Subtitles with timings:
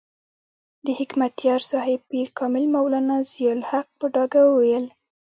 [0.85, 4.85] د حکمتیار صاحب پیر کامل مولانا ضیاء الحق په ډاګه وویل.